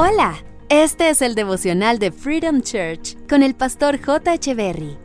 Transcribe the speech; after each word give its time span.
Hola, 0.00 0.36
este 0.68 1.10
es 1.10 1.22
el 1.22 1.34
devocional 1.34 1.98
de 1.98 2.12
Freedom 2.12 2.60
Church 2.60 3.16
con 3.28 3.42
el 3.42 3.56
pastor 3.56 4.00
J. 4.00 4.54
Berry. 4.54 4.96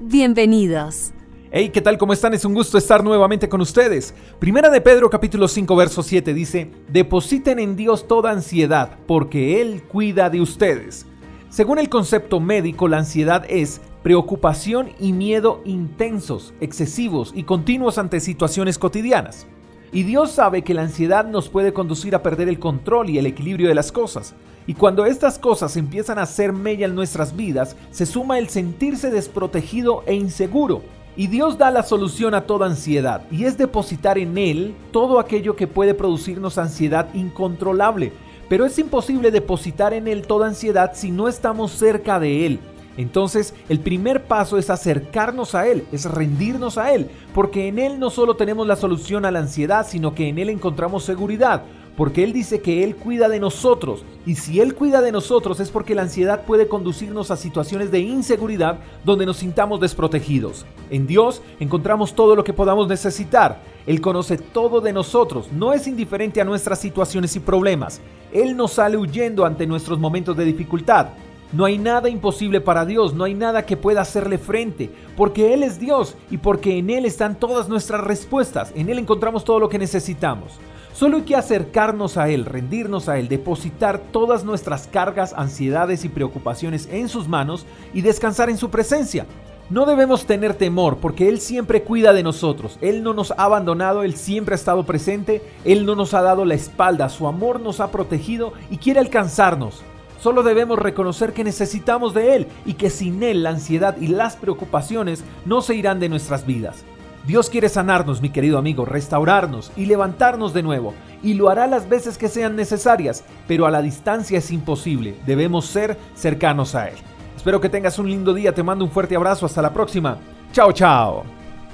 Bienvenidos. 0.00 1.12
Hey, 1.50 1.68
¿qué 1.68 1.82
tal? 1.82 1.98
¿Cómo 1.98 2.14
están? 2.14 2.32
Es 2.32 2.46
un 2.46 2.54
gusto 2.54 2.78
estar 2.78 3.04
nuevamente 3.04 3.50
con 3.50 3.60
ustedes. 3.60 4.14
Primera 4.38 4.70
de 4.70 4.80
Pedro 4.80 5.10
capítulo 5.10 5.46
5 5.46 5.76
verso 5.76 6.02
7 6.02 6.32
dice, 6.32 6.70
Depositen 6.88 7.58
en 7.58 7.76
Dios 7.76 8.08
toda 8.08 8.30
ansiedad, 8.30 8.96
porque 9.06 9.60
Él 9.60 9.82
cuida 9.82 10.30
de 10.30 10.40
ustedes. 10.40 11.04
Según 11.50 11.78
el 11.78 11.90
concepto 11.90 12.40
médico, 12.40 12.88
la 12.88 12.96
ansiedad 12.96 13.44
es 13.46 13.82
preocupación 14.02 14.88
y 14.98 15.12
miedo 15.12 15.60
intensos, 15.66 16.54
excesivos 16.62 17.32
y 17.34 17.42
continuos 17.42 17.98
ante 17.98 18.20
situaciones 18.20 18.78
cotidianas. 18.78 19.46
Y 19.92 20.04
Dios 20.04 20.30
sabe 20.30 20.62
que 20.62 20.72
la 20.72 20.82
ansiedad 20.82 21.24
nos 21.24 21.48
puede 21.48 21.72
conducir 21.72 22.14
a 22.14 22.22
perder 22.22 22.48
el 22.48 22.60
control 22.60 23.10
y 23.10 23.18
el 23.18 23.26
equilibrio 23.26 23.68
de 23.68 23.74
las 23.74 23.90
cosas. 23.90 24.34
Y 24.68 24.74
cuando 24.74 25.04
estas 25.04 25.36
cosas 25.36 25.76
empiezan 25.76 26.18
a 26.18 26.22
hacer 26.22 26.52
mella 26.52 26.86
en 26.86 26.94
nuestras 26.94 27.34
vidas, 27.34 27.74
se 27.90 28.06
suma 28.06 28.38
el 28.38 28.48
sentirse 28.48 29.10
desprotegido 29.10 30.04
e 30.06 30.14
inseguro. 30.14 30.82
Y 31.16 31.26
Dios 31.26 31.58
da 31.58 31.72
la 31.72 31.82
solución 31.82 32.34
a 32.34 32.42
toda 32.42 32.66
ansiedad, 32.66 33.22
y 33.32 33.44
es 33.44 33.58
depositar 33.58 34.16
en 34.16 34.38
Él 34.38 34.76
todo 34.92 35.18
aquello 35.18 35.56
que 35.56 35.66
puede 35.66 35.92
producirnos 35.92 36.56
ansiedad 36.56 37.12
incontrolable. 37.14 38.12
Pero 38.48 38.64
es 38.66 38.78
imposible 38.78 39.32
depositar 39.32 39.92
en 39.92 40.06
Él 40.06 40.22
toda 40.22 40.46
ansiedad 40.46 40.92
si 40.94 41.10
no 41.10 41.26
estamos 41.26 41.72
cerca 41.72 42.20
de 42.20 42.46
Él. 42.46 42.60
Entonces, 42.96 43.54
el 43.68 43.80
primer 43.80 44.24
paso 44.24 44.58
es 44.58 44.70
acercarnos 44.70 45.54
a 45.54 45.66
Él, 45.66 45.84
es 45.92 46.04
rendirnos 46.04 46.76
a 46.78 46.92
Él, 46.92 47.08
porque 47.34 47.68
en 47.68 47.78
Él 47.78 47.98
no 47.98 48.10
solo 48.10 48.34
tenemos 48.36 48.66
la 48.66 48.76
solución 48.76 49.24
a 49.24 49.30
la 49.30 49.38
ansiedad, 49.38 49.86
sino 49.88 50.14
que 50.14 50.28
en 50.28 50.38
Él 50.38 50.50
encontramos 50.50 51.04
seguridad, 51.04 51.62
porque 51.96 52.24
Él 52.24 52.32
dice 52.32 52.60
que 52.60 52.82
Él 52.82 52.96
cuida 52.96 53.28
de 53.28 53.40
nosotros, 53.40 54.04
y 54.26 54.34
si 54.34 54.60
Él 54.60 54.74
cuida 54.74 55.00
de 55.00 55.12
nosotros 55.12 55.60
es 55.60 55.70
porque 55.70 55.94
la 55.94 56.02
ansiedad 56.02 56.44
puede 56.44 56.68
conducirnos 56.68 57.30
a 57.30 57.36
situaciones 57.36 57.90
de 57.90 58.00
inseguridad 58.00 58.78
donde 59.04 59.26
nos 59.26 59.38
sintamos 59.38 59.80
desprotegidos. 59.80 60.66
En 60.90 61.06
Dios 61.06 61.42
encontramos 61.58 62.14
todo 62.14 62.34
lo 62.34 62.44
que 62.44 62.52
podamos 62.52 62.88
necesitar. 62.88 63.60
Él 63.86 64.00
conoce 64.00 64.36
todo 64.36 64.80
de 64.80 64.92
nosotros, 64.92 65.48
no 65.52 65.72
es 65.72 65.86
indiferente 65.86 66.40
a 66.40 66.44
nuestras 66.44 66.80
situaciones 66.80 67.34
y 67.36 67.40
problemas. 67.40 68.00
Él 68.32 68.56
nos 68.56 68.72
sale 68.72 68.96
huyendo 68.96 69.44
ante 69.44 69.66
nuestros 69.66 69.98
momentos 69.98 70.36
de 70.36 70.44
dificultad. 70.44 71.08
No 71.52 71.64
hay 71.64 71.78
nada 71.78 72.08
imposible 72.08 72.60
para 72.60 72.84
Dios, 72.84 73.12
no 73.12 73.24
hay 73.24 73.34
nada 73.34 73.66
que 73.66 73.76
pueda 73.76 74.02
hacerle 74.02 74.38
frente, 74.38 74.88
porque 75.16 75.52
Él 75.52 75.64
es 75.64 75.80
Dios 75.80 76.16
y 76.30 76.38
porque 76.38 76.78
en 76.78 76.90
Él 76.90 77.04
están 77.04 77.34
todas 77.34 77.68
nuestras 77.68 78.02
respuestas, 78.02 78.72
en 78.76 78.88
Él 78.88 79.00
encontramos 79.00 79.44
todo 79.44 79.58
lo 79.58 79.68
que 79.68 79.78
necesitamos. 79.78 80.60
Solo 80.92 81.16
hay 81.16 81.22
que 81.24 81.34
acercarnos 81.34 82.16
a 82.16 82.28
Él, 82.28 82.44
rendirnos 82.44 83.08
a 83.08 83.18
Él, 83.18 83.26
depositar 83.26 83.98
todas 83.98 84.44
nuestras 84.44 84.86
cargas, 84.86 85.34
ansiedades 85.36 86.04
y 86.04 86.08
preocupaciones 86.08 86.88
en 86.92 87.08
sus 87.08 87.26
manos 87.26 87.66
y 87.92 88.02
descansar 88.02 88.48
en 88.48 88.56
su 88.56 88.70
presencia. 88.70 89.26
No 89.70 89.86
debemos 89.86 90.26
tener 90.26 90.54
temor 90.54 90.98
porque 90.98 91.28
Él 91.28 91.40
siempre 91.40 91.82
cuida 91.82 92.12
de 92.12 92.22
nosotros. 92.22 92.78
Él 92.80 93.02
no 93.02 93.12
nos 93.12 93.32
ha 93.32 93.44
abandonado, 93.44 94.04
Él 94.04 94.14
siempre 94.14 94.54
ha 94.54 94.56
estado 94.56 94.86
presente, 94.86 95.42
Él 95.64 95.84
no 95.84 95.96
nos 95.96 96.14
ha 96.14 96.22
dado 96.22 96.44
la 96.44 96.54
espalda, 96.54 97.08
su 97.08 97.26
amor 97.26 97.60
nos 97.60 97.80
ha 97.80 97.90
protegido 97.90 98.52
y 98.70 98.78
quiere 98.78 99.00
alcanzarnos. 99.00 99.82
Solo 100.20 100.42
debemos 100.42 100.78
reconocer 100.78 101.32
que 101.32 101.44
necesitamos 101.44 102.12
de 102.12 102.36
Él 102.36 102.46
y 102.66 102.74
que 102.74 102.90
sin 102.90 103.22
Él 103.22 103.42
la 103.42 103.50
ansiedad 103.50 103.96
y 103.98 104.08
las 104.08 104.36
preocupaciones 104.36 105.24
no 105.46 105.62
se 105.62 105.74
irán 105.74 105.98
de 105.98 106.10
nuestras 106.10 106.44
vidas. 106.46 106.84
Dios 107.26 107.48
quiere 107.48 107.68
sanarnos, 107.68 108.20
mi 108.20 108.30
querido 108.30 108.58
amigo, 108.58 108.84
restaurarnos 108.84 109.72
y 109.76 109.86
levantarnos 109.86 110.52
de 110.52 110.62
nuevo, 110.62 110.94
y 111.22 111.34
lo 111.34 111.48
hará 111.48 111.66
las 111.66 111.88
veces 111.88 112.18
que 112.18 112.28
sean 112.28 112.56
necesarias, 112.56 113.24
pero 113.46 113.66
a 113.66 113.70
la 113.70 113.82
distancia 113.82 114.38
es 114.38 114.50
imposible, 114.50 115.16
debemos 115.26 115.66
ser 115.66 115.96
cercanos 116.14 116.74
a 116.74 116.88
Él. 116.88 116.96
Espero 117.36 117.60
que 117.60 117.68
tengas 117.68 117.98
un 117.98 118.10
lindo 118.10 118.34
día, 118.34 118.54
te 118.54 118.62
mando 118.62 118.84
un 118.84 118.90
fuerte 118.90 119.16
abrazo, 119.16 119.46
hasta 119.46 119.62
la 119.62 119.72
próxima. 119.72 120.18
Chao, 120.52 120.72
chao. 120.72 121.24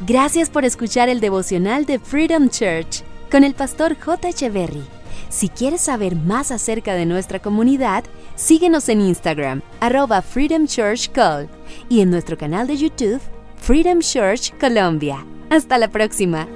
Gracias 0.07 0.51
por 0.51 0.65
escuchar 0.65 1.09
el 1.09 1.21
devocional 1.21 1.85
de 1.87 1.99
Freedom 1.99 2.49
Church 2.49 3.03
con 3.31 3.43
el 3.43 3.55
pastor 3.55 3.97
J. 3.99 4.29
Echeverry. 4.29 4.96
Si 5.29 5.49
quieres 5.49 5.81
saber 5.81 6.17
más 6.17 6.51
acerca 6.51 6.95
de 6.95 7.07
nuestra 7.07 7.41
comunidad, 7.41 8.05
síguenos 8.35 8.89
en 8.89 9.01
Instagram, 9.01 9.63
arroba 9.81 10.23
Freedom 10.23 10.67
Church 10.67 11.11
Call, 11.13 11.49
y 11.89 12.01
en 12.01 12.11
nuestro 12.11 12.37
canal 12.37 12.67
de 12.67 12.77
YouTube, 12.77 13.21
Freedom 13.57 14.01
Church 14.01 14.53
Colombia. 14.59 15.25
Hasta 15.51 15.79
la 15.79 15.89
próxima. 15.89 16.49